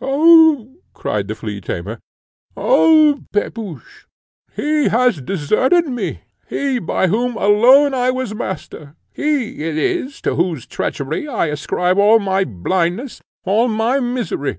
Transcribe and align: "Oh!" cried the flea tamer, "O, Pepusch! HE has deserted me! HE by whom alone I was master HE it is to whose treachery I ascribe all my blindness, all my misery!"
"Oh!" 0.00 0.74
cried 0.94 1.28
the 1.28 1.36
flea 1.36 1.60
tamer, 1.60 2.00
"O, 2.56 3.22
Pepusch! 3.32 4.08
HE 4.56 4.88
has 4.88 5.20
deserted 5.20 5.86
me! 5.86 6.22
HE 6.48 6.80
by 6.80 7.06
whom 7.06 7.36
alone 7.36 7.94
I 7.94 8.10
was 8.10 8.34
master 8.34 8.96
HE 9.12 9.62
it 9.62 9.76
is 9.76 10.20
to 10.22 10.34
whose 10.34 10.66
treachery 10.66 11.28
I 11.28 11.46
ascribe 11.46 11.98
all 11.98 12.18
my 12.18 12.42
blindness, 12.42 13.22
all 13.44 13.68
my 13.68 14.00
misery!" 14.00 14.58